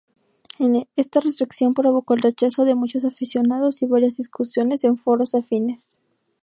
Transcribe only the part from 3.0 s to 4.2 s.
aficionados y varias